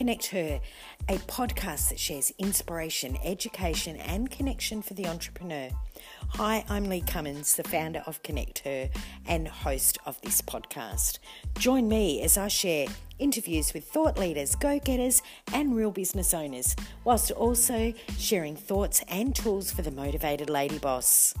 Connect 0.00 0.28
Her, 0.28 0.62
a 1.10 1.18
podcast 1.18 1.90
that 1.90 1.98
shares 1.98 2.32
inspiration, 2.38 3.18
education, 3.22 3.96
and 3.96 4.30
connection 4.30 4.80
for 4.80 4.94
the 4.94 5.06
entrepreneur. 5.06 5.68
Hi, 6.36 6.64
I'm 6.70 6.86
Lee 6.88 7.02
Cummins, 7.02 7.54
the 7.54 7.64
founder 7.64 8.02
of 8.06 8.22
Connect 8.22 8.60
Her 8.60 8.88
and 9.26 9.46
host 9.46 9.98
of 10.06 10.18
this 10.22 10.40
podcast. 10.40 11.18
Join 11.58 11.86
me 11.86 12.22
as 12.22 12.38
I 12.38 12.48
share 12.48 12.86
interviews 13.18 13.74
with 13.74 13.84
thought 13.84 14.18
leaders, 14.18 14.54
go 14.54 14.78
getters, 14.78 15.20
and 15.52 15.76
real 15.76 15.90
business 15.90 16.32
owners, 16.32 16.74
whilst 17.04 17.30
also 17.32 17.92
sharing 18.16 18.56
thoughts 18.56 19.04
and 19.06 19.36
tools 19.36 19.70
for 19.70 19.82
the 19.82 19.90
motivated 19.90 20.48
lady 20.48 20.78
boss. 20.78 21.34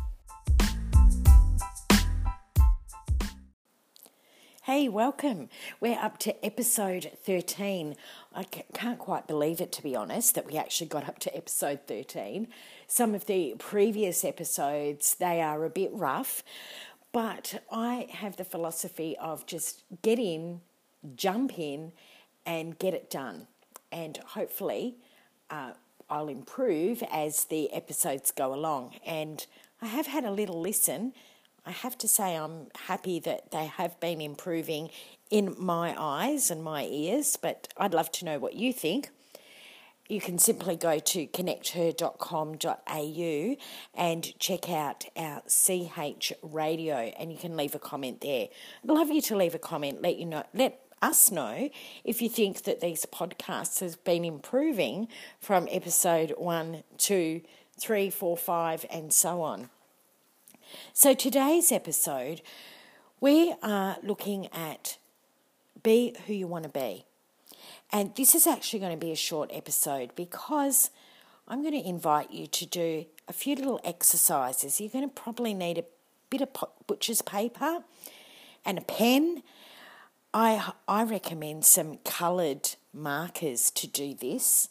Hey, 4.72 4.88
welcome. 4.88 5.48
We're 5.80 5.98
up 5.98 6.18
to 6.18 6.46
episode 6.46 7.10
13. 7.24 7.96
I 8.32 8.44
can't 8.44 9.00
quite 9.00 9.26
believe 9.26 9.60
it, 9.60 9.72
to 9.72 9.82
be 9.82 9.96
honest, 9.96 10.36
that 10.36 10.46
we 10.46 10.56
actually 10.56 10.86
got 10.86 11.08
up 11.08 11.18
to 11.18 11.36
episode 11.36 11.80
13. 11.88 12.46
Some 12.86 13.12
of 13.12 13.26
the 13.26 13.56
previous 13.58 14.24
episodes, 14.24 15.16
they 15.16 15.42
are 15.42 15.64
a 15.64 15.70
bit 15.70 15.90
rough, 15.92 16.44
but 17.10 17.60
I 17.72 18.06
have 18.12 18.36
the 18.36 18.44
philosophy 18.44 19.18
of 19.18 19.44
just 19.44 19.82
get 20.02 20.20
in, 20.20 20.60
jump 21.16 21.58
in, 21.58 21.90
and 22.46 22.78
get 22.78 22.94
it 22.94 23.10
done. 23.10 23.48
And 23.90 24.18
hopefully, 24.18 24.98
uh, 25.50 25.72
I'll 26.08 26.28
improve 26.28 27.02
as 27.10 27.46
the 27.46 27.72
episodes 27.72 28.30
go 28.30 28.54
along. 28.54 28.94
And 29.04 29.44
I 29.82 29.86
have 29.86 30.06
had 30.06 30.22
a 30.22 30.30
little 30.30 30.60
listen 30.60 31.12
I 31.70 31.72
have 31.72 31.96
to 31.98 32.08
say 32.08 32.34
I'm 32.34 32.66
happy 32.86 33.20
that 33.20 33.52
they 33.52 33.66
have 33.66 34.00
been 34.00 34.20
improving 34.20 34.90
in 35.30 35.54
my 35.56 35.94
eyes 35.96 36.50
and 36.50 36.64
my 36.64 36.84
ears, 36.84 37.38
but 37.40 37.72
I'd 37.76 37.94
love 37.94 38.10
to 38.10 38.24
know 38.24 38.40
what 38.40 38.54
you 38.54 38.72
think. 38.72 39.10
You 40.08 40.20
can 40.20 40.40
simply 40.40 40.74
go 40.74 40.98
to 40.98 41.28
connecther.com.au 41.28 43.56
and 43.94 44.38
check 44.40 44.68
out 44.68 45.04
our 45.16 45.42
CH 45.46 46.32
radio 46.42 46.96
and 46.96 47.30
you 47.30 47.38
can 47.38 47.56
leave 47.56 47.76
a 47.76 47.78
comment 47.78 48.20
there. 48.20 48.48
I'd 48.82 48.90
love 48.90 49.12
you 49.12 49.22
to 49.22 49.36
leave 49.36 49.54
a 49.54 49.60
comment, 49.60 50.02
let 50.02 50.16
you 50.16 50.26
know 50.26 50.42
let 50.52 50.80
us 51.00 51.30
know 51.30 51.70
if 52.02 52.20
you 52.20 52.28
think 52.28 52.64
that 52.64 52.80
these 52.80 53.06
podcasts 53.06 53.78
have 53.78 54.02
been 54.02 54.24
improving 54.24 55.06
from 55.38 55.68
episode 55.70 56.34
one, 56.36 56.82
two, 56.98 57.42
three, 57.78 58.10
four, 58.10 58.36
five, 58.36 58.84
and 58.90 59.12
so 59.12 59.42
on. 59.42 59.70
So, 60.92 61.14
today's 61.14 61.72
episode, 61.72 62.42
we 63.20 63.54
are 63.62 63.96
looking 64.02 64.48
at 64.48 64.98
be 65.82 66.14
who 66.26 66.34
you 66.34 66.46
want 66.46 66.64
to 66.64 66.70
be. 66.70 67.04
And 67.92 68.14
this 68.14 68.34
is 68.34 68.46
actually 68.46 68.80
going 68.80 68.92
to 68.98 69.04
be 69.04 69.12
a 69.12 69.16
short 69.16 69.50
episode 69.52 70.14
because 70.14 70.90
I'm 71.48 71.62
going 71.62 71.80
to 71.80 71.88
invite 71.88 72.30
you 72.30 72.46
to 72.46 72.66
do 72.66 73.06
a 73.28 73.32
few 73.32 73.56
little 73.56 73.80
exercises. 73.84 74.80
You're 74.80 74.90
going 74.90 75.08
to 75.08 75.14
probably 75.14 75.54
need 75.54 75.78
a 75.78 75.84
bit 76.28 76.40
of 76.40 76.48
butcher's 76.86 77.22
paper 77.22 77.84
and 78.64 78.78
a 78.78 78.82
pen. 78.82 79.42
I, 80.32 80.72
I 80.86 81.02
recommend 81.02 81.64
some 81.64 81.98
coloured 82.04 82.70
markers 82.94 83.70
to 83.72 83.86
do 83.86 84.14
this 84.14 84.68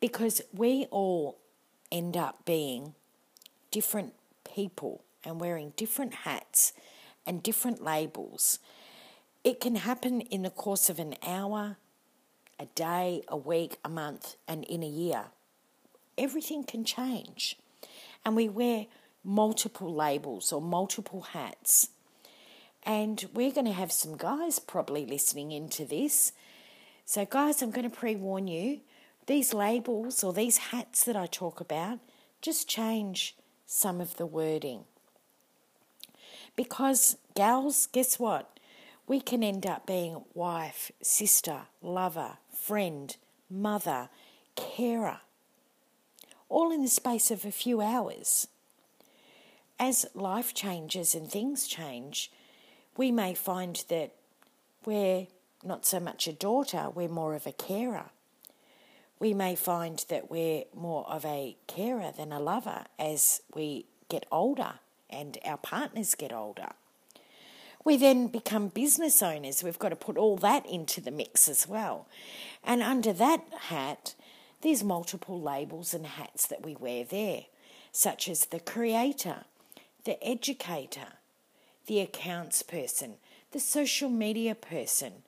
because 0.00 0.42
we 0.52 0.86
all 0.90 1.38
end 1.92 2.16
up 2.16 2.44
being 2.44 2.94
different 3.70 4.14
people 4.54 5.04
and 5.24 5.40
wearing 5.40 5.72
different 5.76 6.14
hats 6.14 6.72
and 7.26 7.42
different 7.42 7.82
labels. 7.82 8.58
It 9.44 9.60
can 9.60 9.76
happen 9.76 10.20
in 10.20 10.42
the 10.42 10.50
course 10.50 10.88
of 10.88 10.98
an 10.98 11.14
hour, 11.26 11.76
a 12.58 12.66
day, 12.66 13.22
a 13.28 13.36
week, 13.36 13.78
a 13.84 13.88
month, 13.88 14.36
and 14.46 14.64
in 14.64 14.82
a 14.82 14.88
year. 14.88 15.26
Everything 16.16 16.64
can 16.64 16.84
change. 16.84 17.56
And 18.24 18.36
we 18.36 18.48
wear 18.48 18.86
multiple 19.24 19.92
labels 19.92 20.52
or 20.52 20.60
multiple 20.60 21.22
hats. 21.22 21.88
And 22.84 23.24
we're 23.32 23.52
going 23.52 23.66
to 23.66 23.72
have 23.72 23.92
some 23.92 24.16
guys 24.16 24.58
probably 24.58 25.06
listening 25.06 25.52
into 25.52 25.84
this. 25.84 26.32
So, 27.04 27.24
guys, 27.24 27.62
I'm 27.62 27.70
going 27.70 27.88
to 27.88 27.96
pre 27.96 28.16
warn 28.16 28.48
you 28.48 28.80
these 29.26 29.54
labels 29.54 30.24
or 30.24 30.32
these 30.32 30.56
hats 30.58 31.04
that 31.04 31.16
I 31.16 31.26
talk 31.26 31.60
about 31.60 32.00
just 32.40 32.68
change 32.68 33.36
some 33.72 34.02
of 34.02 34.16
the 34.18 34.26
wording. 34.26 34.84
Because, 36.54 37.16
gals, 37.34 37.88
guess 37.90 38.18
what? 38.18 38.60
We 39.06 39.20
can 39.20 39.42
end 39.42 39.66
up 39.66 39.86
being 39.86 40.22
wife, 40.34 40.92
sister, 41.00 41.62
lover, 41.80 42.36
friend, 42.52 43.16
mother, 43.50 44.10
carer, 44.56 45.20
all 46.50 46.70
in 46.70 46.82
the 46.82 46.88
space 46.88 47.30
of 47.30 47.46
a 47.46 47.50
few 47.50 47.80
hours. 47.80 48.46
As 49.78 50.04
life 50.14 50.52
changes 50.52 51.14
and 51.14 51.28
things 51.28 51.66
change, 51.66 52.30
we 52.96 53.10
may 53.10 53.32
find 53.32 53.84
that 53.88 54.12
we're 54.84 55.28
not 55.64 55.86
so 55.86 55.98
much 55.98 56.28
a 56.28 56.32
daughter, 56.32 56.90
we're 56.94 57.08
more 57.08 57.34
of 57.34 57.46
a 57.46 57.52
carer 57.52 58.10
we 59.22 59.32
may 59.32 59.54
find 59.54 60.04
that 60.08 60.28
we're 60.28 60.64
more 60.74 61.08
of 61.08 61.24
a 61.24 61.56
carer 61.68 62.10
than 62.10 62.32
a 62.32 62.40
lover 62.40 62.86
as 62.98 63.40
we 63.54 63.86
get 64.08 64.26
older 64.32 64.72
and 65.08 65.38
our 65.44 65.56
partners 65.56 66.16
get 66.16 66.32
older. 66.32 66.70
We 67.84 67.96
then 67.96 68.26
become 68.26 68.66
business 68.66 69.22
owners. 69.22 69.62
We've 69.62 69.78
got 69.78 69.90
to 69.90 69.96
put 69.96 70.16
all 70.16 70.36
that 70.38 70.66
into 70.66 71.00
the 71.00 71.12
mix 71.12 71.48
as 71.48 71.68
well. 71.68 72.08
And 72.64 72.82
under 72.82 73.12
that 73.12 73.44
hat, 73.68 74.16
there's 74.62 74.82
multiple 74.82 75.40
labels 75.40 75.94
and 75.94 76.04
hats 76.04 76.48
that 76.48 76.66
we 76.66 76.74
wear 76.74 77.04
there, 77.04 77.42
such 77.92 78.28
as 78.28 78.46
the 78.46 78.58
creator, 78.58 79.44
the 80.04 80.20
educator, 80.26 81.18
the 81.86 82.00
accounts 82.00 82.64
person, 82.64 83.14
the 83.52 83.60
social 83.60 84.10
media 84.10 84.56
person, 84.56 85.22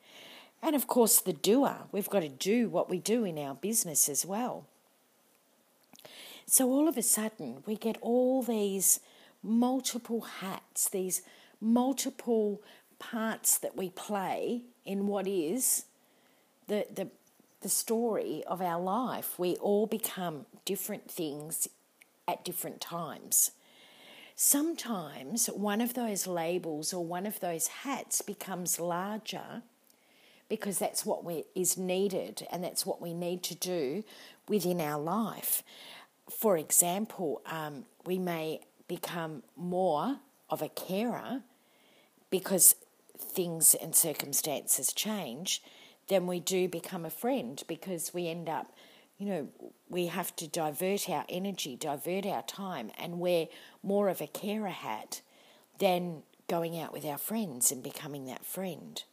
and 0.65 0.75
of 0.75 0.87
course, 0.87 1.21
the 1.21 1.35
doer. 1.35 1.77
We've 1.93 2.09
got 2.09 2.21
to 2.21 2.29
do 2.29 2.71
what 2.71 2.89
we 2.89 2.99
do 2.99 3.25
in 3.25 3.39
our 3.39 3.55
business 3.55 4.09
as 4.09 4.25
well. 4.25 4.65
So 6.47 6.71
all 6.71 6.89
of 6.89 6.97
a 6.97 7.03
sudden, 7.03 7.63
we 7.67 7.77
get 7.77 7.99
all 8.01 8.43
these 8.43 9.01
multiple 9.43 10.23
hats, 10.23 10.89
these 10.89 11.21
multiple 11.61 12.63
parts 12.99 13.59
that 13.59 13.77
we 13.77 13.91
play 13.91 14.63
in 14.87 15.07
what 15.07 15.27
is 15.27 15.85
the, 16.67 16.87
the, 16.95 17.09
the 17.61 17.69
story 17.69 18.43
of 18.47 18.63
our 18.63 18.81
life. 18.81 19.39
We 19.39 19.57
all 19.57 19.87
become 19.87 20.47
different 20.65 21.11
things 21.11 21.69
at 22.27 22.43
different 22.43 22.81
times. 22.81 23.51
Sometimes 24.35 25.49
one 25.49 25.83
of 25.83 25.93
those 25.93 26.27
labels 26.27 26.95
or 26.95 27.05
one 27.05 27.27
of 27.27 27.41
those 27.41 27.67
hats 27.67 28.23
becomes 28.23 28.81
larger 28.81 29.63
because 30.49 30.79
that's 30.79 31.05
what 31.07 31.25
we, 31.25 31.45
is 31.55 31.77
needed 31.77 32.47
and 32.51 32.63
that's 32.63 32.85
what 32.85 33.01
we 33.01 33.15
need 33.15 33.43
to 33.45 33.55
do 33.55 34.05
within 34.49 34.81
our 34.81 35.01
life. 35.01 35.63
For 36.31 36.57
example, 36.57 37.43
um, 37.47 37.85
we 38.05 38.19
may 38.19 38.61
become 38.89 39.43
more 39.57 40.19
of 40.51 40.63
a 40.63 40.69
carer 40.69 41.43
because 42.31 42.77
things 43.19 43.75
and 43.75 43.95
circumstances 43.95 44.93
change 44.93 45.63
than 46.09 46.27
we 46.27 46.41
do 46.41 46.69
become 46.69 47.05
a 47.05 47.11
friend 47.11 47.63
because 47.67 48.13
we 48.13 48.29
end 48.29 48.49
up, 48.49 48.73
you 49.19 49.27
know, 49.27 49.49
we 49.89 50.07
have 50.07 50.35
to 50.37 50.47
divert 50.47 51.09
our 51.09 51.25
energy, 51.29 51.77
divert 51.77 52.27
our 52.27 52.43
time, 52.43 52.91
and 52.99 53.21
wear 53.21 53.47
more 53.83 54.09
of 54.09 54.21
a 54.21 54.27
carer 54.27 54.69
hat 54.69 55.23
than 55.79 56.23
going 56.49 56.79
out 56.79 56.93
with 56.93 57.05
our 57.05 57.19
friends 57.19 57.73
and 57.73 57.83
becoming 57.83 58.27
that 58.27 58.45
friend. 58.45 59.05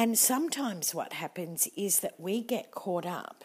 And 0.00 0.18
sometimes 0.18 0.94
what 0.94 1.12
happens 1.12 1.68
is 1.76 2.00
that 2.00 2.18
we 2.18 2.40
get 2.40 2.70
caught 2.70 3.04
up 3.04 3.44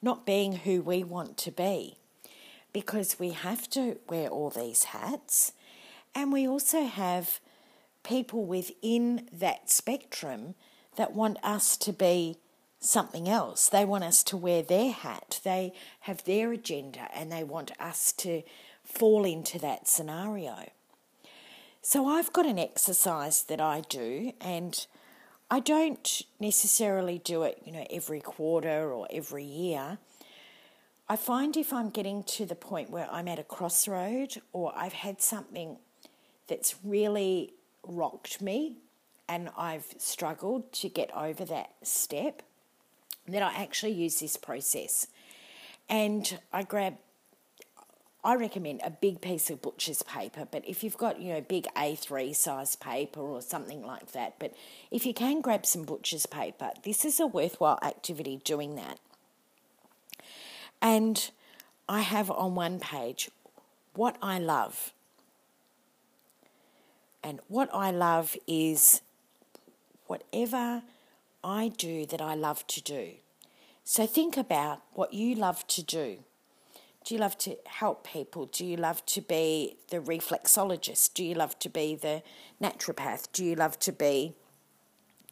not 0.00 0.24
being 0.24 0.56
who 0.56 0.80
we 0.80 1.04
want 1.04 1.36
to 1.36 1.50
be 1.50 1.98
because 2.72 3.18
we 3.18 3.32
have 3.32 3.68
to 3.68 3.98
wear 4.08 4.28
all 4.28 4.48
these 4.48 4.84
hats 4.84 5.52
and 6.14 6.32
we 6.32 6.48
also 6.48 6.86
have 6.86 7.38
people 8.02 8.46
within 8.46 9.28
that 9.30 9.68
spectrum 9.68 10.54
that 10.96 11.12
want 11.12 11.36
us 11.42 11.76
to 11.76 11.92
be 11.92 12.38
something 12.80 13.28
else. 13.28 13.68
They 13.68 13.84
want 13.84 14.04
us 14.04 14.22
to 14.22 14.38
wear 14.38 14.62
their 14.62 14.90
hat. 14.90 15.38
They 15.44 15.74
have 16.00 16.24
their 16.24 16.50
agenda 16.50 17.10
and 17.14 17.30
they 17.30 17.44
want 17.44 17.72
us 17.78 18.10
to 18.12 18.42
fall 18.84 19.26
into 19.26 19.58
that 19.58 19.86
scenario. 19.86 20.70
So 21.82 22.06
I've 22.06 22.32
got 22.32 22.46
an 22.46 22.58
exercise 22.58 23.42
that 23.42 23.60
I 23.60 23.82
do 23.82 24.32
and 24.40 24.86
I 25.54 25.60
don't 25.60 26.22
necessarily 26.40 27.18
do 27.18 27.44
it, 27.44 27.62
you 27.64 27.70
know, 27.70 27.86
every 27.88 28.18
quarter 28.18 28.92
or 28.92 29.06
every 29.08 29.44
year. 29.44 29.98
I 31.08 31.14
find 31.14 31.56
if 31.56 31.72
I'm 31.72 31.90
getting 31.90 32.24
to 32.24 32.44
the 32.44 32.56
point 32.56 32.90
where 32.90 33.08
I'm 33.08 33.28
at 33.28 33.38
a 33.38 33.44
crossroad 33.44 34.42
or 34.52 34.72
I've 34.76 34.94
had 34.94 35.22
something 35.22 35.76
that's 36.48 36.74
really 36.82 37.52
rocked 37.86 38.42
me 38.42 38.78
and 39.28 39.48
I've 39.56 39.94
struggled 39.96 40.72
to 40.72 40.88
get 40.88 41.16
over 41.16 41.44
that 41.44 41.70
step, 41.84 42.42
then 43.28 43.44
I 43.44 43.54
actually 43.54 43.92
use 43.92 44.18
this 44.18 44.36
process. 44.36 45.06
And 45.88 46.36
I 46.52 46.64
grab, 46.64 46.96
I 48.24 48.36
recommend 48.36 48.80
a 48.82 48.90
big 48.90 49.20
piece 49.20 49.50
of 49.50 49.60
butcher's 49.60 50.02
paper, 50.02 50.48
but 50.50 50.66
if 50.66 50.82
you've 50.82 50.96
got, 50.96 51.20
you 51.20 51.34
know, 51.34 51.42
big 51.42 51.66
A3 51.76 52.34
size 52.34 52.74
paper 52.74 53.20
or 53.20 53.42
something 53.42 53.84
like 53.84 54.12
that, 54.12 54.38
but 54.38 54.54
if 54.90 55.04
you 55.04 55.12
can 55.12 55.42
grab 55.42 55.66
some 55.66 55.82
butcher's 55.82 56.24
paper, 56.24 56.70
this 56.84 57.04
is 57.04 57.20
a 57.20 57.26
worthwhile 57.26 57.78
activity 57.82 58.40
doing 58.42 58.76
that. 58.76 58.98
And 60.80 61.30
I 61.86 62.00
have 62.00 62.30
on 62.30 62.54
one 62.54 62.80
page 62.80 63.30
what 63.92 64.16
I 64.22 64.38
love. 64.38 64.94
And 67.22 67.40
what 67.48 67.68
I 67.74 67.90
love 67.90 68.36
is 68.46 69.02
whatever 70.06 70.82
I 71.42 71.68
do 71.68 72.06
that 72.06 72.22
I 72.22 72.34
love 72.34 72.66
to 72.68 72.82
do. 72.82 73.12
So 73.84 74.06
think 74.06 74.38
about 74.38 74.80
what 74.94 75.12
you 75.12 75.34
love 75.34 75.66
to 75.68 75.82
do. 75.82 76.18
Do 77.04 77.14
you 77.14 77.20
love 77.20 77.36
to 77.38 77.56
help 77.66 78.06
people? 78.06 78.46
Do 78.46 78.64
you 78.64 78.76
love 78.76 79.04
to 79.06 79.20
be 79.20 79.76
the 79.90 79.98
reflexologist? 79.98 81.12
Do 81.12 81.22
you 81.22 81.34
love 81.34 81.58
to 81.58 81.68
be 81.68 81.94
the 81.94 82.22
naturopath? 82.62 83.30
Do 83.32 83.44
you 83.44 83.54
love 83.54 83.78
to 83.80 83.92
be 83.92 84.34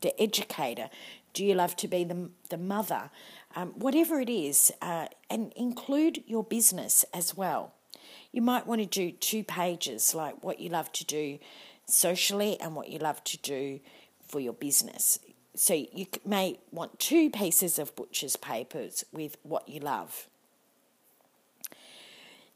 the 0.02 0.20
educator? 0.20 0.90
Do 1.32 1.44
you 1.44 1.54
love 1.54 1.74
to 1.76 1.88
be 1.88 2.04
the, 2.04 2.30
the 2.50 2.58
mother? 2.58 3.10
Um, 3.56 3.69
whatever 3.70 4.20
it 4.20 4.28
is, 4.28 4.70
uh, 4.82 5.06
and 5.30 5.50
include 5.56 6.22
your 6.26 6.44
business 6.44 7.06
as 7.14 7.34
well. 7.34 7.72
You 8.32 8.42
might 8.42 8.66
want 8.66 8.82
to 8.82 8.86
do 8.86 9.10
two 9.10 9.42
pages 9.42 10.14
like 10.14 10.44
what 10.44 10.60
you 10.60 10.69
love 10.69 10.92
to 10.92 11.06
do 11.06 11.38
socially 11.86 12.60
and 12.60 12.74
what 12.74 12.88
you 12.88 12.98
love 12.98 13.24
to 13.24 13.38
do 13.38 13.80
for 14.26 14.40
your 14.40 14.52
business. 14.52 15.19
So 15.54 15.74
you 15.74 16.06
may 16.24 16.58
want 16.70 16.98
two 16.98 17.30
pieces 17.30 17.78
of 17.78 17.94
butcher's 17.96 18.36
papers 18.36 19.04
with 19.12 19.36
what 19.42 19.69
you 19.69 19.80
love. 19.80 20.28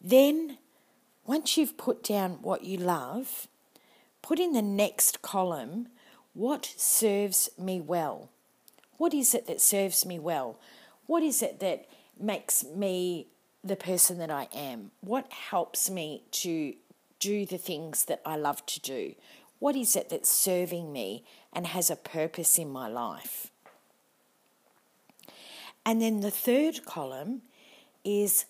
Then, 0.08 0.58
once 1.26 1.56
you've 1.56 1.76
put 1.76 2.04
down 2.04 2.38
what 2.40 2.62
you 2.62 2.76
love, 2.76 3.48
put 4.22 4.38
in 4.38 4.52
the 4.52 4.62
next 4.62 5.20
column 5.20 5.88
what 6.32 6.72
serves 6.76 7.50
me 7.58 7.80
well. 7.80 8.28
What 8.98 9.12
is 9.12 9.34
it 9.34 9.48
that 9.48 9.60
serves 9.60 10.06
me 10.06 10.20
well? 10.20 10.60
What 11.06 11.24
is 11.24 11.42
it 11.42 11.58
that 11.58 11.88
makes 12.20 12.62
me 12.62 13.26
the 13.64 13.74
person 13.74 14.18
that 14.18 14.30
I 14.30 14.46
am? 14.54 14.92
What 15.00 15.32
helps 15.32 15.90
me 15.90 16.22
to 16.30 16.74
do 17.18 17.44
the 17.44 17.58
things 17.58 18.04
that 18.04 18.22
I 18.24 18.36
love 18.36 18.64
to 18.66 18.80
do? 18.80 19.16
What 19.58 19.74
is 19.74 19.96
it 19.96 20.10
that's 20.10 20.30
serving 20.30 20.92
me 20.92 21.24
and 21.52 21.66
has 21.66 21.90
a 21.90 21.96
purpose 21.96 22.60
in 22.60 22.70
my 22.70 22.86
life? 22.86 23.50
And 25.84 26.00
then 26.00 26.20
the 26.20 26.30
third 26.30 26.84
column 26.84 27.42
is 28.04 28.44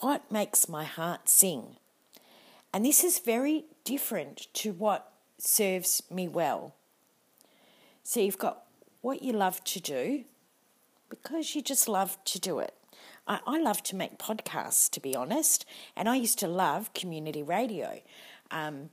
what 0.00 0.30
makes 0.30 0.68
my 0.68 0.84
heart 0.84 1.28
sing? 1.28 1.76
And 2.72 2.84
this 2.84 3.02
is 3.02 3.18
very 3.18 3.64
different 3.84 4.46
to 4.54 4.72
what 4.72 5.12
serves 5.38 6.02
me 6.10 6.28
well. 6.28 6.74
So 8.02 8.20
you've 8.20 8.38
got 8.38 8.64
what 9.00 9.22
you 9.22 9.32
love 9.32 9.62
to 9.64 9.80
do 9.80 10.24
because 11.08 11.54
you 11.54 11.62
just 11.62 11.88
love 11.88 12.18
to 12.24 12.38
do 12.38 12.58
it. 12.58 12.74
I, 13.26 13.40
I 13.46 13.60
love 13.60 13.82
to 13.84 13.96
make 13.96 14.18
podcasts, 14.18 14.90
to 14.90 15.00
be 15.00 15.16
honest, 15.16 15.64
and 15.96 16.08
I 16.08 16.16
used 16.16 16.38
to 16.40 16.48
love 16.48 16.92
community 16.94 17.42
radio. 17.42 18.00
Um, 18.50 18.90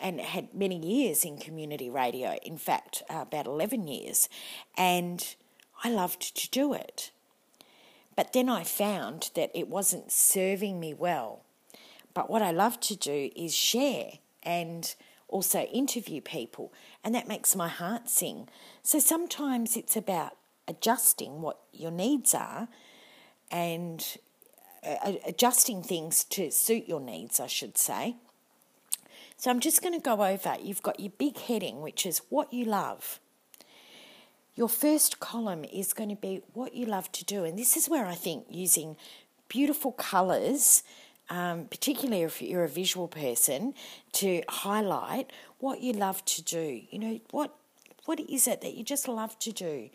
and 0.00 0.20
had 0.20 0.54
many 0.54 0.76
years 0.76 1.24
in 1.24 1.38
community 1.38 1.90
radio, 1.90 2.36
in 2.44 2.56
fact, 2.56 3.02
uh, 3.10 3.22
about 3.22 3.46
11 3.46 3.88
years, 3.88 4.28
and 4.76 5.34
I 5.82 5.90
loved 5.90 6.36
to 6.36 6.50
do 6.50 6.72
it. 6.72 7.10
But 8.18 8.32
then 8.32 8.48
I 8.48 8.64
found 8.64 9.30
that 9.36 9.52
it 9.54 9.68
wasn't 9.68 10.10
serving 10.10 10.80
me 10.80 10.92
well. 10.92 11.44
But 12.14 12.28
what 12.28 12.42
I 12.42 12.50
love 12.50 12.80
to 12.80 12.96
do 12.96 13.30
is 13.36 13.54
share 13.54 14.14
and 14.42 14.92
also 15.28 15.60
interview 15.66 16.20
people, 16.20 16.72
and 17.04 17.14
that 17.14 17.28
makes 17.28 17.54
my 17.54 17.68
heart 17.68 18.08
sing. 18.10 18.48
So 18.82 18.98
sometimes 18.98 19.76
it's 19.76 19.96
about 19.96 20.32
adjusting 20.66 21.42
what 21.42 21.60
your 21.72 21.92
needs 21.92 22.34
are 22.34 22.66
and 23.52 24.04
uh, 24.84 25.12
adjusting 25.24 25.84
things 25.84 26.24
to 26.24 26.50
suit 26.50 26.88
your 26.88 27.00
needs, 27.00 27.38
I 27.38 27.46
should 27.46 27.78
say. 27.78 28.16
So 29.36 29.48
I'm 29.48 29.60
just 29.60 29.80
going 29.80 29.94
to 29.94 30.04
go 30.04 30.24
over. 30.24 30.56
You've 30.60 30.82
got 30.82 30.98
your 30.98 31.12
big 31.18 31.38
heading, 31.38 31.82
which 31.82 32.04
is 32.04 32.22
what 32.30 32.52
you 32.52 32.64
love. 32.64 33.20
Your 34.58 34.68
first 34.68 35.20
column 35.20 35.64
is 35.72 35.92
going 35.92 36.08
to 36.08 36.16
be 36.16 36.42
what 36.52 36.74
you 36.74 36.84
love 36.84 37.12
to 37.12 37.24
do. 37.24 37.44
And 37.44 37.56
this 37.56 37.76
is 37.76 37.88
where 37.88 38.06
I 38.06 38.16
think 38.16 38.46
using 38.50 38.96
beautiful 39.46 39.92
colours, 39.92 40.82
um, 41.30 41.66
particularly 41.66 42.24
if 42.24 42.42
you're 42.42 42.64
a 42.64 42.68
visual 42.68 43.06
person, 43.06 43.72
to 44.14 44.42
highlight 44.48 45.30
what 45.60 45.80
you 45.80 45.92
love 45.92 46.24
to 46.24 46.42
do. 46.42 46.82
You 46.90 46.98
know, 46.98 47.20
what 47.30 47.54
what 48.06 48.18
is 48.18 48.48
it 48.48 48.60
that 48.62 48.74
you 48.74 48.82
just 48.82 49.06
love 49.06 49.38
to 49.38 49.52
do? 49.52 49.90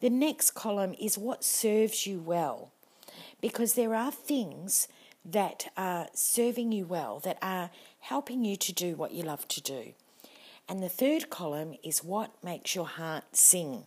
The 0.00 0.10
next 0.10 0.56
column 0.56 0.96
is 1.00 1.16
what 1.16 1.44
serves 1.44 2.04
you 2.04 2.18
well. 2.18 2.72
Because 3.40 3.74
there 3.74 3.94
are 3.94 4.10
things 4.10 4.88
that 5.24 5.70
are 5.76 6.08
serving 6.14 6.72
you 6.72 6.84
well, 6.84 7.20
that 7.20 7.38
are 7.40 7.70
helping 8.00 8.44
you 8.44 8.56
to 8.56 8.72
do 8.72 8.96
what 8.96 9.12
you 9.12 9.22
love 9.22 9.46
to 9.46 9.60
do. 9.60 9.92
And 10.68 10.82
the 10.82 10.88
third 10.88 11.30
column 11.30 11.74
is 11.82 12.02
what 12.02 12.42
makes 12.42 12.74
your 12.74 12.86
heart 12.86 13.36
sing. 13.36 13.84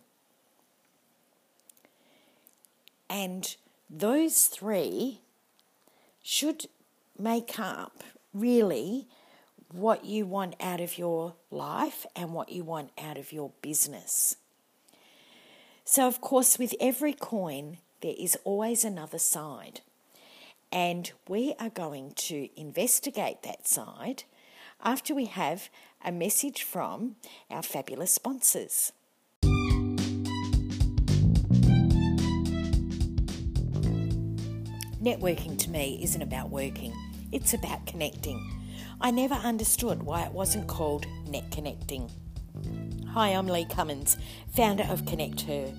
And 3.10 3.56
those 3.90 4.46
three 4.46 5.20
should 6.22 6.66
make 7.18 7.58
up 7.58 8.04
really 8.32 9.08
what 9.72 10.04
you 10.04 10.24
want 10.24 10.54
out 10.60 10.80
of 10.80 10.98
your 10.98 11.34
life 11.50 12.06
and 12.14 12.32
what 12.32 12.50
you 12.50 12.64
want 12.64 12.90
out 13.02 13.18
of 13.18 13.32
your 13.32 13.50
business. 13.60 14.36
So, 15.84 16.06
of 16.06 16.20
course, 16.20 16.58
with 16.58 16.74
every 16.80 17.12
coin, 17.12 17.78
there 18.02 18.14
is 18.18 18.36
always 18.44 18.84
another 18.84 19.18
side. 19.18 19.80
And 20.70 21.10
we 21.26 21.54
are 21.58 21.70
going 21.70 22.12
to 22.16 22.48
investigate 22.60 23.42
that 23.42 23.66
side 23.66 24.24
after 24.82 25.14
we 25.14 25.24
have 25.26 25.70
a 26.04 26.12
message 26.12 26.62
from 26.62 27.16
our 27.50 27.62
fabulous 27.62 28.12
sponsors. 28.12 28.92
Networking 35.02 35.58
to 35.58 35.70
me 35.70 36.00
isn't 36.02 36.22
about 36.22 36.50
working, 36.50 36.92
it's 37.32 37.54
about 37.54 37.86
connecting. 37.86 38.44
I 39.00 39.10
never 39.10 39.34
understood 39.34 40.02
why 40.02 40.22
it 40.24 40.32
wasn't 40.32 40.66
called 40.66 41.06
Net 41.28 41.50
Connecting. 41.50 42.10
Hi, 43.12 43.28
I'm 43.28 43.46
Lee 43.46 43.64
Cummins, 43.64 44.16
founder 44.54 44.84
of 44.90 45.06
Connect 45.06 45.42
Her. 45.42 45.72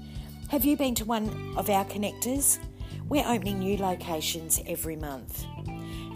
Have 0.50 0.66
you 0.66 0.78
been 0.78 0.96
to 0.96 1.06
one 1.06 1.54
of 1.58 1.70
our 1.70 1.86
connectors? 1.86 2.60
We're 3.08 3.28
opening 3.28 3.60
new 3.60 3.78
locations 3.78 4.62
every 4.68 4.96
month. 4.96 5.46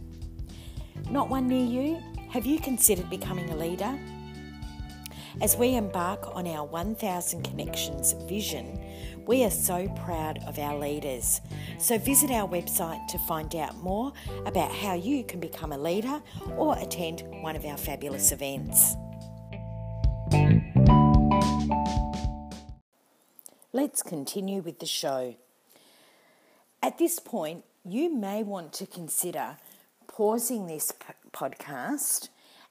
Not 1.10 1.28
one 1.28 1.48
near 1.48 1.66
you? 1.66 2.00
Have 2.30 2.46
you 2.46 2.60
considered 2.60 3.10
becoming 3.10 3.50
a 3.50 3.56
leader? 3.56 3.98
As 5.42 5.58
we 5.58 5.76
embark 5.76 6.36
on 6.36 6.46
our 6.46 6.68
1000 6.68 7.44
Connections 7.44 8.14
vision, 8.28 8.80
we 9.26 9.44
are 9.44 9.50
so 9.50 9.88
proud 10.06 10.38
of 10.46 10.60
our 10.60 10.78
leaders. 10.78 11.42
So 11.80 11.98
visit 11.98 12.30
our 12.30 12.48
website 12.48 13.08
to 13.08 13.18
find 13.20 13.56
out 13.56 13.76
more 13.78 14.14
about 14.46 14.72
how 14.72 14.94
you 14.94 15.24
can 15.24 15.40
become 15.40 15.72
a 15.72 15.80
leader 15.80 16.22
or 16.56 16.78
attend 16.78 17.24
one 17.42 17.56
of 17.56 17.66
our 17.66 17.78
fabulous 17.78 18.32
events. 18.32 18.96
Let's 23.78 24.02
continue 24.02 24.64
with 24.64 24.80
the 24.80 24.88
show. 24.88 25.36
At 26.82 26.98
this 26.98 27.20
point, 27.20 27.64
you 27.86 28.12
may 28.12 28.42
want 28.42 28.74
to 28.74 28.88
consider 28.88 29.58
pausing 30.08 30.66
this 30.66 30.92
p- 30.92 31.14
podcast 31.32 32.30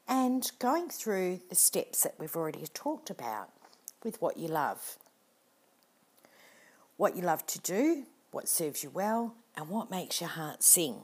and 0.09 0.51
going 0.59 0.89
through 0.89 1.43
the 1.49 1.55
steps 1.55 2.03
that 2.03 2.17
we've 2.19 2.35
already 2.35 2.65
talked 2.75 3.09
about 3.09 3.51
with 4.03 4.21
what 4.21 4.37
you 4.37 4.49
love. 4.49 4.97
What 6.97 7.15
you 7.15 7.23
love 7.23 7.47
to 7.47 7.61
do, 7.61 8.07
what 8.33 8.49
serves 8.49 8.83
you 8.83 8.91
well, 8.91 9.37
and 9.57 9.69
what 9.69 9.93
makes 9.93 10.21
your 10.21 10.31
heart 10.31 10.65
sing. 10.65 11.03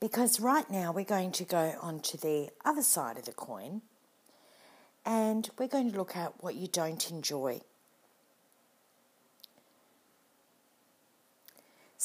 Because 0.00 0.40
right 0.40 0.70
now 0.70 0.92
we're 0.92 1.04
going 1.04 1.32
to 1.32 1.44
go 1.44 1.74
on 1.82 2.00
to 2.00 2.16
the 2.16 2.48
other 2.64 2.82
side 2.82 3.18
of 3.18 3.26
the 3.26 3.32
coin 3.32 3.82
and 5.04 5.50
we're 5.58 5.68
going 5.68 5.92
to 5.92 5.98
look 5.98 6.16
at 6.16 6.42
what 6.42 6.54
you 6.54 6.68
don't 6.68 7.10
enjoy. 7.10 7.60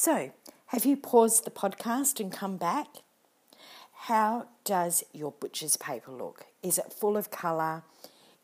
So, 0.04 0.32
Have 0.66 0.84
you 0.84 0.96
paused 0.96 1.44
the 1.44 1.52
podcast 1.52 2.18
and 2.18 2.32
come 2.32 2.56
back? 2.56 2.88
How 4.08 4.48
does 4.64 5.04
your 5.12 5.30
butcher's 5.30 5.76
paper 5.76 6.10
look? 6.10 6.46
Is 6.60 6.76
it 6.76 6.92
full 6.92 7.16
of 7.16 7.30
colour? 7.30 7.84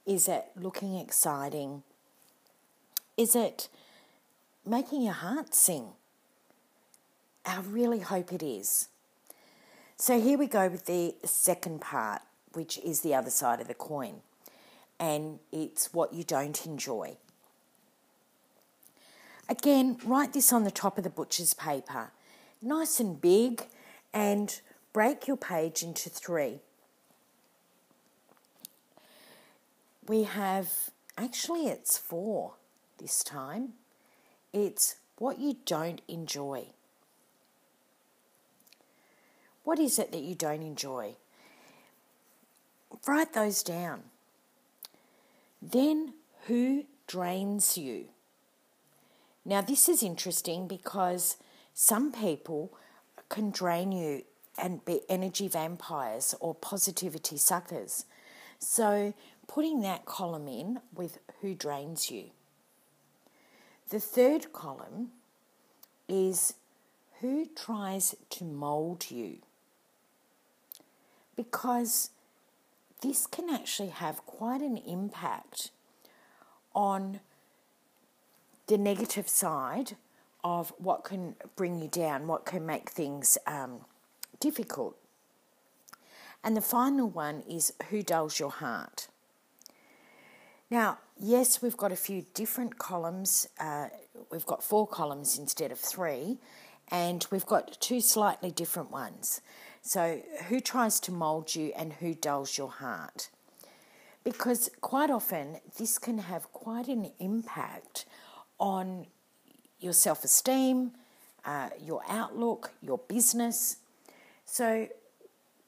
Is 0.07 0.29
it 0.29 0.45
looking 0.55 0.95
exciting? 0.95 1.83
Is 3.17 3.35
it 3.35 3.69
making 4.65 5.03
your 5.03 5.15
heart 5.15 5.53
sing? 5.53 5.89
I 7.45 7.59
really 7.69 7.99
hope 7.99 8.33
it 8.33 8.45
is. 8.45 8.87
So 9.97 10.21
here 10.21 10.39
we 10.39 10.47
go 10.47 10.69
with 10.69 10.87
the 10.87 11.17
second 11.25 11.81
part, 11.81 12.23
which 12.53 12.79
is 12.79 13.01
the 13.01 13.17
other 13.17 13.31
side 13.31 13.61
of 13.61 13.67
the 13.67 13.75
coin, 13.75 14.21
and 15.01 15.41
it's 15.51 15.93
what 15.93 16.15
you 16.15 16.23
don't 16.23 16.65
enjoy. 16.65 17.17
Again, 19.49 19.97
write 20.05 20.35
this 20.35 20.53
on 20.53 20.65
the 20.65 20.71
top 20.71 20.99
of 20.99 21.05
the 21.05 21.11
butcher's 21.11 21.55
paper, 21.55 22.11
nice 22.61 23.01
and 23.01 23.21
big, 23.21 23.67
and 24.13 24.61
break 24.93 25.27
your 25.27 25.39
page 25.39 25.83
into 25.83 26.11
three. 26.11 26.61
We 30.07 30.25
have, 30.25 30.91
actually, 31.17 31.69
it's 31.69 31.97
four 31.97 32.55
this 32.99 33.23
time. 33.23 33.75
It's 34.53 34.97
what 35.19 35.39
you 35.39 35.57
don't 35.65 36.01
enjoy. 36.09 36.67
What 39.65 39.79
is 39.79 39.99
it 39.99 40.13
that 40.13 40.23
you 40.23 40.35
don't 40.35 40.63
enjoy? 40.63 41.17
Write 43.07 43.35
those 43.35 43.63
down. 43.63 44.05
Then, 45.61 46.15
who 46.47 46.85
drains 47.07 47.77
you? 47.77 48.07
Now, 49.49 49.63
this 49.63 49.89
is 49.89 50.03
interesting 50.03 50.69
because 50.69 51.39
some 51.73 52.13
people 52.13 52.71
can 53.31 53.51
drain 53.51 53.93
you 53.93 54.25
and 54.59 54.85
be 54.85 55.01
energy 55.09 55.49
vampires 55.49 56.35
or 56.39 56.55
positivity 56.55 57.39
suckers. 57.39 58.05
So, 58.59 59.15
putting 59.47 59.81
that 59.81 60.05
column 60.05 60.49
in 60.49 60.81
with 60.95 61.19
who 61.41 61.55
drains 61.55 62.11
you. 62.11 62.25
The 63.89 64.01
third 64.01 64.53
column 64.53 65.13
is 66.11 66.53
who 67.23 67.47
tries 67.57 68.15
to 68.29 68.45
mold 68.45 69.11
you 69.11 69.39
because 71.37 72.11
this 73.01 73.27
can 73.27 73.49
actually 73.49 73.89
have 73.89 74.27
quite 74.27 74.61
an 74.61 74.77
impact 74.77 75.71
on 76.75 77.21
the 78.69 78.79
negative 78.79 79.29
side 79.29 79.97
of 80.45 80.73
what 80.79 81.05
can 81.05 81.35
bring 81.57 81.81
you 81.81 81.89
down, 81.89 82.27
what 82.27 82.47
can 82.47 82.65
make 82.65 82.91
things 82.91 83.37
um, 83.47 83.81
difficult. 84.41 84.97
And 86.45 86.57
the 86.57 86.61
final 86.61 87.09
one 87.09 87.43
is 87.49 87.73
who 87.91 88.03
dulls 88.03 88.39
your 88.39 88.51
heart. 88.51 89.09
Now, 90.71 90.99
yes, 91.19 91.61
we've 91.63 91.77
got 91.77 91.93
a 91.93 91.97
few 91.97 92.27
different 92.35 92.79
columns. 92.79 93.49
Uh, 93.59 93.89
we've 94.31 94.47
got 94.47 94.63
four 94.63 94.87
columns 94.87 95.39
instead 95.39 95.73
of 95.73 95.79
three, 95.79 96.39
and 96.89 97.27
we've 97.31 97.47
got 97.47 97.81
two 97.81 98.01
slightly 98.01 98.51
different 98.51 98.91
ones. 98.91 99.41
So, 99.81 100.21
who 100.49 100.61
tries 100.61 101.01
to 101.01 101.13
mold 101.13 101.55
you 101.55 101.73
and 101.75 101.95
who 101.95 102.15
dulls 102.15 102.59
your 102.59 102.71
heart? 102.71 103.31
Because 104.25 104.69
quite 104.83 105.11
often 105.11 105.57
this 105.79 105.99
can 105.99 106.19
have 106.19 106.53
quite 106.53 106.89
an 106.89 107.13
impact 107.19 108.05
on 108.59 109.07
your 109.81 109.93
self 109.93 110.25
esteem, 110.25 110.93
uh, 111.45 111.71
your 111.81 112.03
outlook, 112.09 112.73
your 112.83 112.99
business. 112.99 113.77
So, 114.45 114.89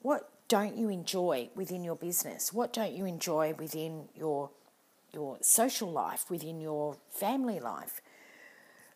what 0.02 0.30
don't 0.48 0.76
you 0.76 0.88
enjoy 0.88 1.48
within 1.54 1.84
your 1.84 1.96
business? 1.96 2.52
What 2.52 2.72
don't 2.72 2.92
you 2.92 3.04
enjoy 3.04 3.54
within 3.58 4.08
your 4.16 4.50
your 5.12 5.38
social 5.40 5.90
life, 5.90 6.30
within 6.30 6.60
your 6.60 6.96
family 7.10 7.60
life? 7.60 8.00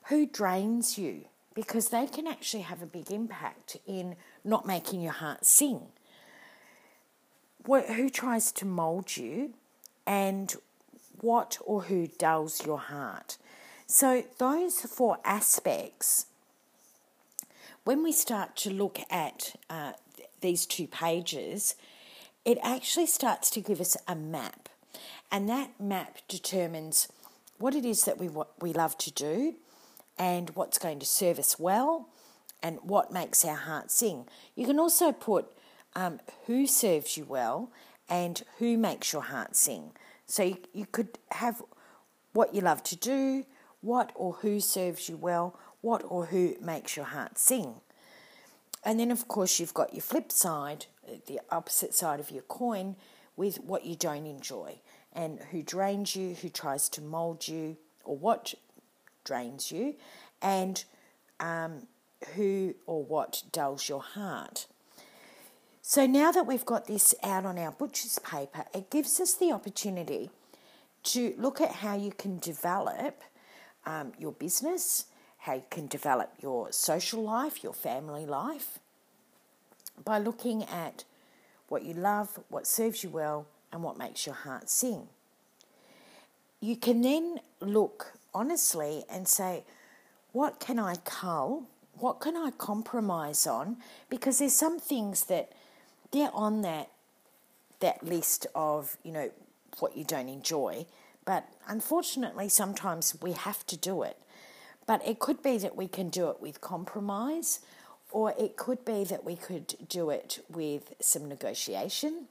Who 0.09 0.27
drains 0.27 0.99
you? 0.99 1.27
Because 1.55 1.89
they 1.89 2.07
can 2.07 2.27
actually 2.27 2.65
have 2.65 2.83
a 2.83 2.87
big 2.87 3.11
impact 3.11 3.77
in 3.87 4.17
not 4.45 4.67
making 4.67 5.01
your 5.01 5.13
heart 5.13 5.45
sing. 5.45 5.83
What, 7.65 7.87
who 7.87 8.11
tries 8.11 8.53
to 8.53 8.67
mold 8.67 9.17
you 9.17 9.55
and 10.07 10.55
what 11.21 11.59
or 11.65 11.83
who 11.83 12.07
dulls 12.07 12.67
your 12.67 12.79
heart? 12.79 13.39
So, 13.87 14.25
those 14.39 14.81
four 14.81 15.19
aspects, 15.25 16.27
when 17.85 18.03
we 18.03 18.13
start 18.13 18.57
to 18.57 18.71
look 18.71 18.99
at 19.11 19.55
uh, 19.69 19.93
these 20.41 20.65
two 20.65 20.87
pages, 20.87 21.75
it 22.45 22.59
actually 22.63 23.07
starts 23.07 23.51
to 23.51 23.61
give 23.61 23.81
us 23.81 23.97
a 24.09 24.15
map. 24.17 24.69
And 25.31 25.49
that 25.49 25.79
map 25.79 26.19
determines 26.29 27.09
what 27.59 27.75
it 27.75 27.85
is 27.85 28.05
that 28.05 28.19
we, 28.19 28.31
we 28.61 28.73
love 28.73 28.97
to 28.99 29.11
do 29.11 29.55
and 30.19 30.51
what's 30.51 30.79
going 30.79 30.99
to 31.01 31.07
serve 31.07 31.39
us 31.39 31.59
well 31.59 32.09
and 32.63 32.79
what 32.83 33.13
makes 33.13 33.45
our 33.45 33.57
heart 33.57 33.91
sing. 33.91 34.27
You 34.55 34.67
can 34.67 34.79
also 34.79 35.13
put 35.13 35.47
um, 35.95 36.21
who 36.47 36.67
serves 36.67 37.17
you 37.17 37.25
well 37.25 37.71
and 38.09 38.43
who 38.59 38.79
makes 38.79 39.13
your 39.13 39.23
heart 39.23 39.57
sing. 39.57 39.91
So 40.27 40.43
you, 40.43 40.57
you 40.73 40.87
could 40.87 41.19
have 41.33 41.63
what 42.33 42.55
you 42.55 42.63
love 42.63 42.83
to 42.85 42.97
do, 42.97 43.45
what 43.85 44.13
or 44.15 44.35
who 44.35 44.61
serves 44.61 45.09
you 45.09 45.17
well, 45.17 45.59
what 45.81 46.03
or 46.09 46.27
who 46.27 46.57
makes 46.61 46.97
your 46.97 47.05
heart 47.05 47.39
sing. 47.39 47.75
And 48.83 48.99
then, 48.99 49.11
of 49.11 49.29
course, 49.29 49.61
you've 49.61 49.75
got 49.75 49.93
your 49.93 50.03
flip 50.03 50.33
side, 50.33 50.87
the 51.27 51.41
opposite 51.51 51.95
side 51.95 52.21
of 52.21 52.31
your 52.31 52.43
coin, 52.43 52.97
with 53.37 53.59
what 53.61 53.85
you 53.85 53.95
don't 53.97 54.27
enjoy 54.27 54.79
and 55.13 55.39
who 55.51 55.63
drains 55.63 56.17
you, 56.17 56.35
who 56.35 56.49
tries 56.49 56.89
to 56.89 57.01
mold 57.01 57.47
you, 57.47 57.77
or 58.05 58.17
what 58.17 58.55
drains 59.25 59.71
you, 59.71 59.95
and 60.43 60.85
um, 61.41 61.87
who 62.35 62.75
or 62.87 63.05
what 63.05 63.43
dulls 63.53 63.89
your 63.89 64.03
heart. 64.03 64.67
So 65.83 66.07
now 66.07 66.33
that 66.33 66.47
we've 66.47 66.65
got 66.65 66.87
this 66.87 67.15
out 67.23 67.45
on 67.45 67.59
our 67.59 67.71
butcher's 67.71 68.19
paper, 68.19 68.65
it 68.75 68.91
gives 68.91 69.21
us 69.21 69.35
the 69.35 69.53
opportunity 69.53 70.31
to 71.05 71.35
look 71.37 71.61
at 71.61 71.71
how 71.71 71.95
you 71.97 72.11
can 72.11 72.39
develop 72.39 73.23
um, 73.87 74.13
your 74.19 74.33
business, 74.33 75.07
how 75.39 75.55
you 75.55 75.65
can 75.71 75.87
develop 75.87 76.33
your 76.41 76.73
social 76.73 77.23
life, 77.23 77.63
your 77.63 77.73
family 77.75 78.27
life, 78.27 78.79
by 80.05 80.19
looking 80.19 80.65
at 80.65 81.05
what 81.69 81.85
you 81.85 81.95
love, 81.95 82.41
what 82.49 82.67
serves 82.67 83.03
you 83.03 83.11
well, 83.11 83.47
and 83.73 83.83
what 83.83 83.99
makes 83.99 84.27
your 84.27 84.35
heart 84.35 84.71
sing. 84.71 85.09
You 86.61 86.77
can 86.77 87.03
then 87.03 87.41
look 87.61 88.13
honestly 88.33 89.05
and 89.11 89.29
say, 89.29 89.65
what 90.33 90.61
can 90.61 90.79
I 90.79 90.97
cull 91.05 91.67
what 91.99 92.21
can 92.21 92.37
I 92.37 92.51
compromise 92.51 93.47
on? 93.47 93.77
Because 94.11 94.39
there's 94.39 94.55
some 94.55 94.79
things 94.79 95.25
that 95.25 95.53
they're 96.11 96.35
on 96.35 96.63
that 96.63 96.91
that 97.81 98.03
list 98.03 98.47
of, 98.55 98.97
you 99.03 99.13
know, 99.13 99.31
what 99.79 99.97
you 99.97 100.05
don't 100.05 100.29
enjoy. 100.29 100.87
But 101.25 101.47
unfortunately, 101.69 102.49
sometimes 102.49 103.17
we 103.21 103.33
have 103.33 103.67
to 103.67 103.77
do 103.77 104.03
it. 104.03 104.19
But 104.87 105.07
it 105.07 105.19
could 105.19 105.43
be 105.43 105.59
that 105.59 105.77
we 105.77 105.89
can 105.89 106.09
do 106.11 106.29
it 106.29 106.41
with 106.41 106.61
compromise, 106.61 107.61
or 108.11 108.35
it 108.39 108.57
could 108.57 108.85
be 108.85 109.05
that 109.05 109.25
we 109.25 109.35
could 109.35 109.75
do 109.89 110.11
it 110.11 110.45
with 110.49 110.95
some 111.01 111.29
negotiation, 111.29 112.27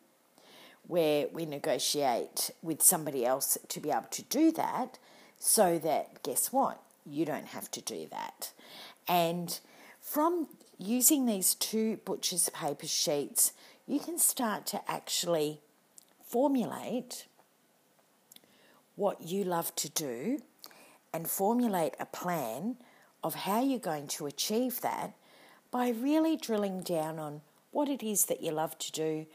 where 0.87 1.27
we 1.33 1.45
negotiate 1.45 2.51
with 2.61 2.81
somebody 2.81 3.25
else 3.25 3.57
to 3.69 3.79
be 3.79 3.89
able 3.89 4.07
to 4.11 4.21
do 4.23 4.51
that, 4.51 4.99
so 5.39 5.79
that, 5.79 6.21
guess 6.23 6.53
what? 6.53 6.81
You 7.05 7.25
don't 7.25 7.47
have 7.47 7.71
to 7.71 7.81
do 7.81 8.07
that. 8.11 8.51
And 9.07 9.59
from 9.99 10.47
using 10.77 11.25
these 11.25 11.55
two 11.55 11.97
butcher's 12.05 12.49
paper 12.49 12.87
sheets, 12.87 13.53
you 13.87 13.99
can 13.99 14.19
start 14.19 14.65
to 14.67 14.89
actually 14.89 15.59
formulate 16.25 17.25
what 18.95 19.21
you 19.21 19.43
love 19.43 19.73
to 19.75 19.89
do 19.89 20.41
and 21.13 21.29
formulate 21.29 21.93
a 21.99 22.05
plan 22.05 22.77
of 23.23 23.35
how 23.35 23.61
you're 23.61 23.79
going 23.79 24.07
to 24.07 24.25
achieve 24.25 24.81
that 24.81 25.13
by 25.71 25.89
really 25.89 26.35
drilling 26.35 26.81
down 26.81 27.19
on 27.19 27.41
what 27.71 27.89
it 27.89 28.03
is 28.03 28.25
that 28.25 28.43
you 28.43 28.51
love 28.51 28.77
to 28.77 28.91
do, 28.91 29.25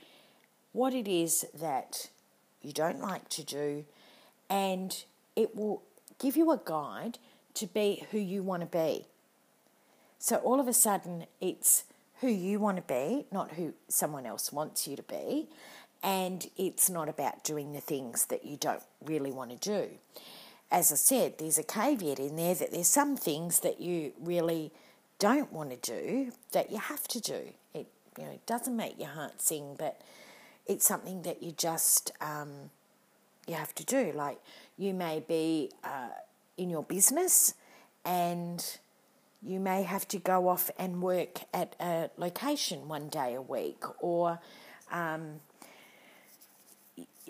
what 0.72 0.94
it 0.94 1.08
is 1.08 1.44
that 1.54 2.08
you 2.62 2.72
don't 2.72 3.00
like 3.00 3.28
to 3.28 3.42
do, 3.42 3.84
and 4.48 5.04
it 5.34 5.56
will 5.56 5.82
give 6.18 6.36
you 6.36 6.50
a 6.52 6.60
guide 6.64 7.18
to 7.54 7.66
be 7.66 8.04
who 8.10 8.18
you 8.18 8.42
want 8.42 8.60
to 8.60 8.66
be. 8.66 9.06
So 10.18 10.36
all 10.36 10.60
of 10.60 10.68
a 10.68 10.72
sudden, 10.72 11.26
it's 11.40 11.84
who 12.20 12.28
you 12.28 12.58
want 12.58 12.76
to 12.76 12.82
be, 12.82 13.26
not 13.30 13.52
who 13.52 13.74
someone 13.88 14.26
else 14.26 14.52
wants 14.52 14.86
you 14.86 14.96
to 14.96 15.02
be. 15.02 15.48
And 16.02 16.48
it's 16.56 16.88
not 16.88 17.08
about 17.08 17.44
doing 17.44 17.72
the 17.72 17.80
things 17.80 18.26
that 18.26 18.44
you 18.44 18.56
don't 18.56 18.82
really 19.04 19.32
want 19.32 19.50
to 19.50 19.56
do. 19.56 19.90
As 20.70 20.92
I 20.92 20.96
said, 20.96 21.38
there's 21.38 21.58
a 21.58 21.62
caveat 21.62 22.18
in 22.18 22.36
there 22.36 22.54
that 22.54 22.72
there's 22.72 22.88
some 22.88 23.16
things 23.16 23.60
that 23.60 23.80
you 23.80 24.12
really 24.20 24.70
don't 25.18 25.52
want 25.52 25.70
to 25.70 25.76
do 25.76 26.32
that 26.52 26.70
you 26.70 26.78
have 26.78 27.08
to 27.08 27.20
do. 27.20 27.52
It 27.74 27.86
you 28.16 28.24
know 28.24 28.30
it 28.30 28.46
doesn't 28.46 28.76
make 28.76 28.98
your 28.98 29.08
heart 29.08 29.40
sing, 29.40 29.74
but 29.78 30.00
it's 30.66 30.86
something 30.86 31.22
that 31.22 31.42
you 31.42 31.52
just 31.52 32.12
um, 32.20 32.70
you 33.46 33.54
have 33.54 33.74
to 33.76 33.84
do. 33.84 34.12
Like 34.14 34.38
you 34.76 34.94
may 34.94 35.20
be 35.26 35.70
uh, 35.82 36.10
in 36.56 36.70
your 36.70 36.82
business 36.82 37.54
and 38.04 38.78
you 39.42 39.60
may 39.60 39.82
have 39.82 40.06
to 40.08 40.18
go 40.18 40.48
off 40.48 40.70
and 40.78 41.00
work 41.00 41.40
at 41.54 41.76
a 41.80 42.10
location 42.16 42.88
one 42.88 43.08
day 43.08 43.34
a 43.34 43.42
week, 43.42 43.84
or 44.00 44.40
um, 44.90 45.40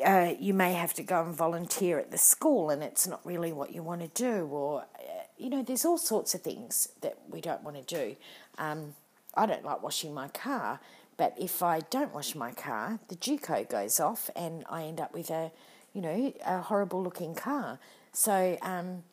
uh, 0.05 0.35
you 0.38 0.55
may 0.55 0.73
have 0.73 0.95
to 0.95 1.02
go 1.02 1.23
and 1.23 1.35
volunteer 1.35 1.99
at 1.99 2.11
the 2.11 2.19
school 2.19 2.71
and 2.71 2.83
it's 2.83 3.07
not 3.07 3.21
really 3.25 3.52
what 3.52 3.73
you 3.73 3.83
want 3.83 4.00
to 4.02 4.23
do, 4.23 4.47
or 4.47 4.83
uh, 4.83 5.02
you 5.37 5.50
know, 5.50 5.62
there's 5.62 5.85
all 5.85 5.99
sorts 5.99 6.35
of 6.35 6.43
things 6.43 6.88
that 7.00 7.19
we 7.28 7.40
don't 7.40 7.62
want 7.62 7.76
to 7.76 7.95
do. 7.95 8.17
Um, 8.59 8.95
I 9.35 9.47
don't 9.47 9.64
like 9.64 9.83
washing 9.83 10.12
my 10.12 10.28
car, 10.28 10.81
but 11.17 11.35
if 11.38 11.62
I 11.62 11.81
don't 11.81 12.12
wash 12.14 12.35
my 12.35 12.52
car, 12.52 12.99
the 13.09 13.17
GECO 13.17 13.69
goes 13.69 14.00
off 14.00 14.31
and 14.35 14.64
I 14.69 14.85
end 14.85 15.00
up 15.00 15.12
with 15.14 15.31
a, 15.31 15.50
you 15.93 16.00
know, 16.00 16.33
a 16.45 16.61
horrible 16.62 17.02
looking 17.02 17.35
car. 17.35 17.78
So 18.12 18.59
um, 18.62 19.05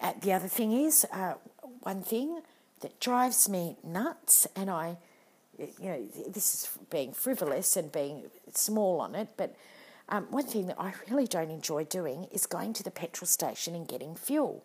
uh, 0.00 0.12
the 0.20 0.32
other 0.32 0.48
thing 0.48 0.72
is, 0.72 1.06
uh, 1.12 1.34
one 1.80 2.02
thing 2.02 2.42
that 2.80 3.00
drives 3.00 3.48
me 3.48 3.76
nuts, 3.82 4.46
and 4.54 4.70
I, 4.70 4.98
you 5.58 5.88
know, 5.88 6.04
this 6.28 6.54
is 6.54 6.78
being 6.90 7.12
frivolous 7.12 7.76
and 7.76 7.90
being 7.90 8.24
small 8.52 9.00
on 9.00 9.14
it, 9.14 9.28
but 9.36 9.56
um, 10.08 10.24
one 10.30 10.46
thing 10.46 10.66
that 10.66 10.80
I 10.80 10.94
really 11.10 11.26
don't 11.26 11.50
enjoy 11.50 11.84
doing 11.84 12.28
is 12.32 12.46
going 12.46 12.72
to 12.74 12.82
the 12.82 12.90
petrol 12.90 13.26
station 13.26 13.74
and 13.74 13.88
getting 13.88 14.14
fuel. 14.14 14.64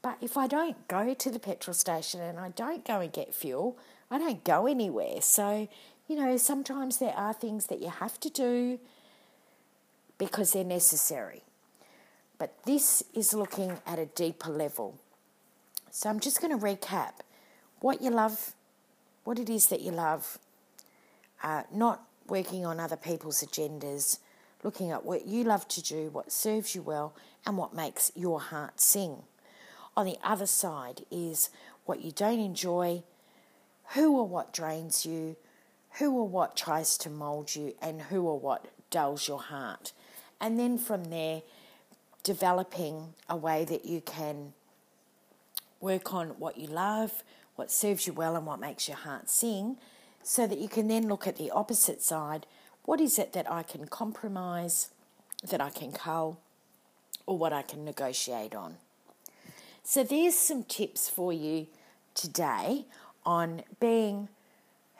But 0.00 0.18
if 0.20 0.36
I 0.36 0.46
don't 0.46 0.88
go 0.88 1.14
to 1.14 1.30
the 1.30 1.38
petrol 1.38 1.74
station 1.74 2.20
and 2.20 2.38
I 2.38 2.48
don't 2.50 2.84
go 2.84 3.00
and 3.00 3.12
get 3.12 3.34
fuel, 3.34 3.78
I 4.10 4.18
don't 4.18 4.42
go 4.44 4.66
anywhere. 4.66 5.20
So, 5.20 5.68
you 6.08 6.16
know, 6.16 6.36
sometimes 6.36 6.98
there 6.98 7.14
are 7.14 7.32
things 7.32 7.66
that 7.66 7.80
you 7.80 7.88
have 7.88 8.18
to 8.20 8.30
do 8.30 8.80
because 10.18 10.52
they're 10.52 10.64
necessary. 10.64 11.42
But 12.38 12.64
this 12.64 13.04
is 13.14 13.34
looking 13.34 13.78
at 13.86 13.98
a 13.98 14.06
deeper 14.06 14.50
level. 14.50 14.98
So 15.90 16.08
I'm 16.08 16.18
just 16.18 16.40
going 16.40 16.58
to 16.58 16.64
recap 16.64 17.12
what 17.80 18.02
you 18.02 18.10
love, 18.10 18.54
what 19.24 19.38
it 19.38 19.48
is 19.50 19.68
that 19.68 19.82
you 19.82 19.92
love, 19.92 20.38
uh, 21.42 21.62
not 21.72 22.02
working 22.26 22.64
on 22.64 22.80
other 22.80 22.96
people's 22.96 23.42
agendas, 23.42 24.18
looking 24.62 24.90
at 24.90 25.04
what 25.04 25.26
you 25.26 25.44
love 25.44 25.66
to 25.68 25.82
do, 25.82 26.08
what 26.10 26.32
serves 26.32 26.74
you 26.74 26.82
well, 26.82 27.14
and 27.46 27.56
what 27.56 27.74
makes 27.74 28.12
your 28.14 28.40
heart 28.40 28.80
sing. 28.80 29.22
On 29.96 30.06
the 30.06 30.16
other 30.22 30.46
side 30.46 31.02
is 31.10 31.50
what 31.84 32.00
you 32.00 32.12
don't 32.12 32.38
enjoy, 32.38 33.02
who 33.94 34.16
or 34.16 34.26
what 34.26 34.52
drains 34.52 35.04
you, 35.04 35.36
who 35.98 36.10
or 36.16 36.26
what 36.26 36.56
tries 36.56 36.96
to 36.98 37.10
mould 37.10 37.54
you, 37.54 37.74
and 37.82 38.02
who 38.02 38.22
or 38.22 38.38
what 38.38 38.68
dulls 38.90 39.28
your 39.28 39.40
heart. 39.40 39.92
And 40.40 40.58
then 40.58 40.78
from 40.78 41.04
there, 41.04 41.42
developing 42.22 43.14
a 43.28 43.36
way 43.36 43.64
that 43.64 43.84
you 43.84 44.00
can 44.00 44.54
work 45.80 46.14
on 46.14 46.28
what 46.38 46.56
you 46.56 46.68
love, 46.68 47.24
what 47.56 47.70
serves 47.70 48.06
you 48.06 48.12
well, 48.12 48.36
and 48.36 48.46
what 48.46 48.60
makes 48.60 48.88
your 48.88 48.96
heart 48.96 49.28
sing, 49.28 49.76
so 50.22 50.46
that 50.46 50.58
you 50.58 50.68
can 50.68 50.88
then 50.88 51.08
look 51.08 51.26
at 51.26 51.36
the 51.36 51.50
opposite 51.50 52.00
side. 52.00 52.46
What 52.84 53.00
is 53.00 53.18
it 53.18 53.32
that 53.32 53.50
I 53.50 53.62
can 53.62 53.86
compromise, 53.86 54.90
that 55.48 55.60
I 55.60 55.70
can 55.70 55.92
cull, 55.92 56.40
or 57.26 57.38
what 57.38 57.52
I 57.52 57.62
can 57.62 57.84
negotiate 57.84 58.54
on? 58.54 58.76
So, 59.84 60.04
there's 60.04 60.34
some 60.34 60.64
tips 60.64 61.08
for 61.08 61.32
you 61.32 61.66
today 62.14 62.86
on 63.24 63.62
being 63.80 64.28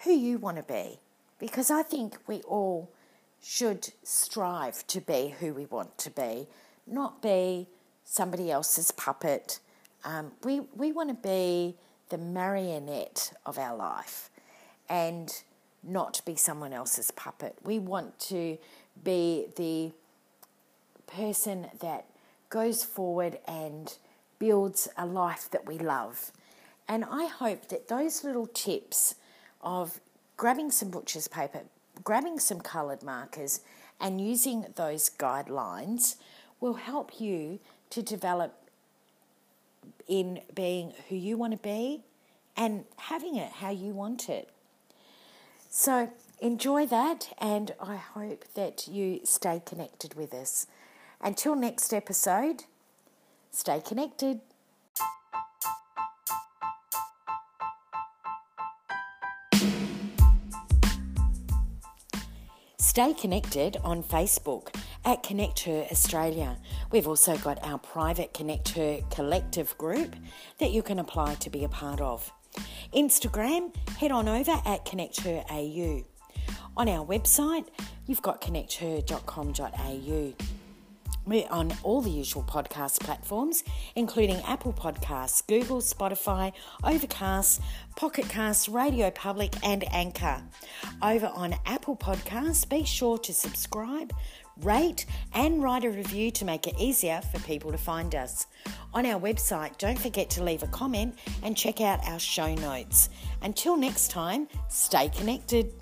who 0.05 0.13
you 0.13 0.39
want 0.39 0.57
to 0.57 0.63
be, 0.63 0.99
because 1.39 1.71
I 1.71 1.83
think 1.83 2.17
we 2.27 2.41
all 2.43 2.91
should 3.43 3.93
strive 4.03 4.87
to 4.89 5.01
be 5.01 5.35
who 5.41 5.53
we 5.53 5.67
want 5.67 5.99
to 5.99 6.11
be, 6.11 6.47
not 6.87 7.21
be 7.21 7.69
somebody 8.05 8.51
else's 8.51 8.91
puppet. 8.93 9.59
Um, 10.05 10.33
we 10.45 10.61
we 10.75 10.93
want 10.93 11.09
to 11.11 11.15
be 11.29 11.77
the 12.09 12.19
marionette 12.19 13.33
of 13.47 13.59
our 13.59 13.77
life, 13.77 14.31
and 14.89 15.43
not 15.83 16.21
be 16.25 16.37
someone 16.37 16.73
else's 16.73 17.11
puppet. 17.11 17.57
We 17.63 17.79
want 17.79 18.19
to 18.21 18.59
be 19.03 19.47
the 19.57 19.93
person 21.07 21.69
that 21.81 22.07
goes 22.51 22.85
forward 22.85 23.39
and 23.47 23.97
builds 24.39 24.89
a 24.97 25.07
life 25.07 25.49
that 25.51 25.67
we 25.67 25.79
love. 25.79 26.33
And 26.89 27.05
I 27.05 27.27
hope 27.27 27.69
that 27.69 27.89
those 27.89 28.25
little 28.25 28.47
tips 28.47 29.15
of 29.63 30.01
grabbing 30.37 30.71
some 30.71 30.91
butcher's 30.91 31.29
paper, 31.29 31.61
grabbing 32.03 32.39
some 32.39 32.61
coloured 32.61 33.03
markers, 33.03 33.61
and 34.01 34.21
using 34.21 34.67
those 34.75 35.11
guidelines 35.11 36.17
will 36.61 36.75
help 36.75 37.21
you 37.21 37.61
to 37.91 38.03
develop 38.03 38.55
in 40.09 40.41
being 40.55 40.93
who 41.09 41.17
you 41.17 41.37
want 41.37 41.53
to 41.53 41.59
be 41.59 42.03
and 42.57 42.85
having 42.97 43.37
it 43.37 43.51
how 43.53 43.71
you 43.71 43.93
want 43.93 44.29
it. 44.29 44.49
So 45.75 46.11
enjoy 46.39 46.87
that, 46.87 47.35
and 47.39 47.75
I 47.81 47.97
hope 47.97 48.45
that 48.55 48.87
you 48.87 49.21
stay 49.25 49.63
connected 49.65 50.15
with 50.15 50.35
us. 50.35 50.67
Until 51.21 51.55
next 51.55 51.95
episode, 51.95 52.65
Stay 53.55 53.81
connected. 53.81 54.41
Stay 62.79 63.13
connected 63.13 63.77
on 63.85 64.03
Facebook 64.03 64.75
at 65.05 65.23
Connect 65.23 65.61
Her 65.61 65.87
Australia. 65.91 66.57
We've 66.91 67.07
also 67.07 67.37
got 67.37 67.63
our 67.63 67.79
private 67.79 68.33
Connect 68.33 68.71
Her 68.71 69.01
collective 69.11 69.77
group 69.77 70.17
that 70.59 70.71
you 70.71 70.83
can 70.83 70.99
apply 70.99 71.35
to 71.35 71.51
be 71.51 71.63
a 71.63 71.69
part 71.69 72.01
of. 72.01 72.33
Instagram, 72.95 73.75
head 73.97 74.13
on 74.13 74.29
over 74.29 74.61
at 74.65 74.85
Connect 74.85 75.21
Her 75.21 75.45
AU. 75.51 76.05
On 76.77 76.89
our 76.89 77.07
website, 77.07 77.67
you've 78.07 78.23
got 78.23 78.41
connecther.com.au. 78.41 80.35
We're 81.25 81.49
on 81.51 81.73
all 81.85 82.01
the 82.01 82.11
usual 82.11 82.43
podcast 82.43 82.99
platforms, 82.99 83.63
including 83.95 84.41
Apple 84.45 84.73
Podcasts, 84.73 85.47
Google, 85.47 85.81
Spotify, 85.81 86.53
Overcast, 86.83 87.61
Pocket 87.95 88.29
Cast, 88.29 88.67
Radio 88.67 89.09
Public, 89.13 89.55
and 89.65 89.85
Anchor. 89.95 90.43
Over 91.01 91.29
on 91.29 91.55
Apple 91.65 91.97
Podcasts, 91.97 92.69
be 92.69 92.83
sure 92.85 93.19
to 93.19 93.33
subscribe, 93.33 94.13
rate, 94.61 95.07
and 95.35 95.63
write 95.63 95.85
a 95.85 95.91
review 95.91 96.31
to 96.33 96.45
make 96.45 96.67
it 96.67 96.75
easier 96.79 97.21
for 97.33 97.39
people 97.41 97.73
to 97.73 97.79
find 97.79 98.15
us. 98.15 98.47
On 98.95 99.07
our 99.07 99.21
website, 99.21 99.79
don't 99.79 99.99
forget 99.99 100.29
to 100.31 100.45
leave 100.45 100.63
a 100.63 100.69
comment 100.69 101.19
and 101.43 101.57
check 101.57 101.81
out 101.81 102.01
our 102.07 102.19
show 102.19 102.55
notes. 102.55 103.09
Until 103.43 103.77
next 103.77 104.11
time, 104.11 104.49
stay 104.69 105.09
connected. 105.09 105.73